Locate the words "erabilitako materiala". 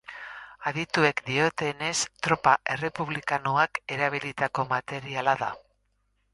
3.99-5.41